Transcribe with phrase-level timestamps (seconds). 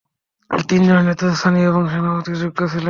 [0.51, 2.79] এই তিনজনই নেতৃস্থানীয় এবং সেনাপতির যোগ্য ছিলেন।